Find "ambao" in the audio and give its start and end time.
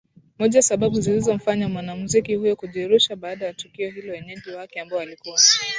4.79-4.99